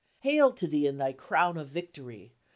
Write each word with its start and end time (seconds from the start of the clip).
Hail 0.21 0.51
to 0.53 0.65
thee 0.65 0.87
in 0.87 0.97
thy 0.97 1.13
crown 1.13 1.57
of 1.57 1.67
victory 1.67 2.33